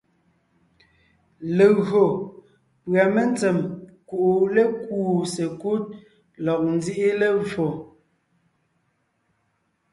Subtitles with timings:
[1.57, 2.03] Legÿo
[2.91, 3.57] pʉ́a mentsèm
[4.07, 5.83] kuʼu lékúu sekúd
[6.45, 7.67] lɔg nzíʼi levfò,